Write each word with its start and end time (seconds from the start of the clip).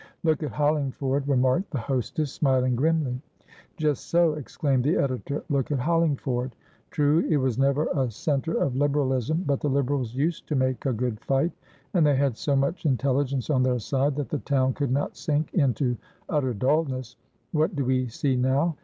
"Look 0.23 0.41
at 0.41 0.53
Hollingford," 0.53 1.27
remarked 1.27 1.69
the 1.69 1.77
hostess, 1.77 2.33
smiling 2.33 2.75
grimly. 2.75 3.21
"Just 3.77 4.09
so!" 4.09 4.33
exclaimed 4.33 4.83
the 4.83 4.95
editor. 4.97 5.43
"Look 5.47 5.71
at 5.71 5.77
Hollingford! 5.77 6.55
True, 6.89 7.23
it 7.29 7.37
was 7.37 7.59
never 7.59 7.85
a 7.95 8.09
centre 8.09 8.55
of 8.63 8.75
Liberalism, 8.75 9.43
but 9.45 9.59
the 9.61 9.69
Liberals 9.69 10.15
used 10.15 10.47
to 10.47 10.55
make 10.55 10.87
a 10.87 10.93
good 10.93 11.19
fight, 11.19 11.51
and 11.93 12.03
they 12.03 12.15
had 12.15 12.35
so 12.35 12.55
much 12.55 12.83
intelligence 12.87 13.51
on 13.51 13.61
their 13.61 13.77
side 13.77 14.15
that 14.15 14.29
the 14.29 14.39
town 14.39 14.73
could 14.73 14.91
not 14.91 15.15
sink 15.17 15.53
into 15.53 15.95
utter 16.27 16.55
dulness. 16.55 17.15
What 17.51 17.75
do 17.75 17.85
we 17.85 18.07
see 18.07 18.35
now?" 18.35 18.77